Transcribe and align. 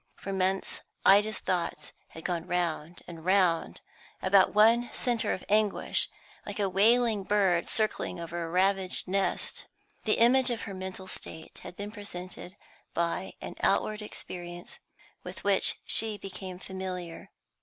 For 0.15 0.33
months 0.33 0.81
Ida's 1.05 1.37
thoughts 1.37 1.93
had 2.07 2.23
gone 2.25 2.47
round 2.47 3.03
and 3.07 3.23
round 3.23 3.81
about 4.19 4.51
one 4.51 4.89
centre 4.93 5.31
of 5.31 5.45
anguish, 5.47 6.09
like 6.43 6.59
a 6.59 6.67
wailing 6.69 7.21
bird 7.23 7.67
circling 7.67 8.19
over 8.19 8.43
a 8.43 8.49
ravaged 8.49 9.07
nest. 9.07 9.67
The 10.05 10.17
image 10.17 10.49
of 10.49 10.61
her 10.61 10.73
mental 10.73 11.05
state 11.05 11.59
had 11.59 11.75
been 11.75 11.91
presented 11.91 12.55
by 12.95 13.33
an 13.41 13.53
outward 13.61 14.01
experience 14.01 14.79
with 15.21 15.43
which 15.43 15.75
she 15.85 16.17
became 16.17 16.57
familiar. 16.57 17.29